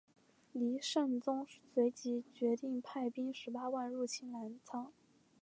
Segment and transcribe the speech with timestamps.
[0.53, 4.87] 黎圣宗随即决定派兵十八万入侵澜沧。